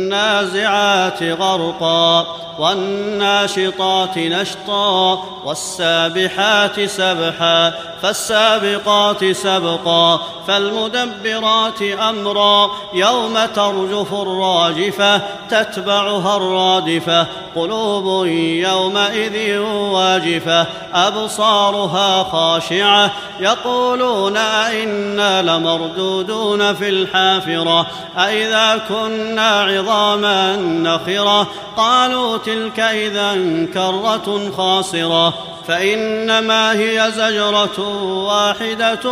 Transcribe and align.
والنازعات 0.00 1.22
غرقا 1.22 2.26
والناشطات 2.58 4.18
نشطا 4.18 5.24
والسابحات 5.44 6.80
سبحا 6.80 7.72
فالسابقات 8.02 9.24
سبقا 9.24 10.20
فالمدبرات 10.46 11.82
أمرا 11.82 12.70
يوم 12.94 13.38
ترجف 13.54 14.12
الراجفة 14.12 15.20
تتبعها 15.50 16.36
الرادفة 16.36 17.26
قلوب 17.56 18.26
يومئذ 18.26 19.58
واجفة 19.68 20.66
أبصارها 20.94 22.22
خاشعة 22.22 23.10
يقولون 23.40 24.36
أئنا 24.36 25.42
لمردودون 25.42 26.74
في 26.74 26.88
الحافرة 26.88 27.86
أإذا 28.18 28.80
كنا 28.88 28.99
عظاما 29.38 30.56
نخرة. 30.56 31.46
قالوا 31.76 32.38
تلك 32.38 32.80
اذا 32.80 33.34
كرة 33.74 34.50
خاصره 34.56 35.34
فإنما 35.68 36.72
هي 36.72 37.12
زجرة 37.16 37.80
واحدة 38.26 39.10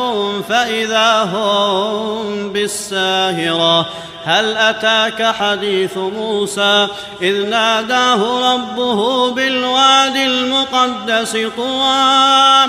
فإذا 0.49 1.23
هم 1.23 2.53
بالساهرة. 2.53 3.87
هل 4.25 4.57
أتاك 4.57 5.35
حديث 5.35 5.97
موسى؟ 5.97 6.89
إذ 7.23 7.47
ناداه 7.47 8.53
ربه 8.55 9.31
بالواد 9.31 10.17
المقدس 10.17 11.37
طوى. 11.57 12.69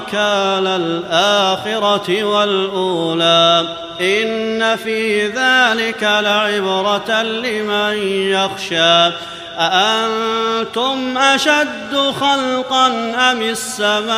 نكال 0.07 0.67
الآخرة 0.67 2.23
والأولى. 2.23 3.65
إن 4.01 4.75
في 4.75 5.27
ذلك 5.27 6.03
لعبرة 6.03 7.21
لمن 7.21 7.97
يخشى. 8.07 9.11
أأنتم 9.59 11.17
أشد 11.17 12.13
خلقا 12.21 12.87
أم 13.31 13.41
السماء؟ 13.41 14.11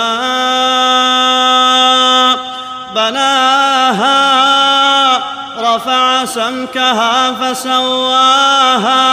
بناها 2.95 4.13
رفع 5.59 6.25
سمكها 6.25 7.31
فسواها. 7.31 9.12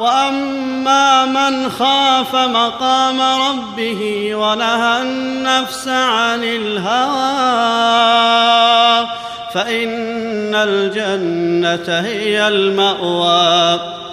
وأما 0.00 1.26
من 1.26 1.70
خاف 1.70 2.34
مقام 2.34 3.20
ربه 3.20 4.30
ونهى 4.34 5.02
النفس 5.02 5.88
عن 5.88 6.44
الهوى 6.44 7.20
فإن 9.54 10.54
الجنة 10.54 12.00
هي 12.00 12.48
المأوى 12.48 13.99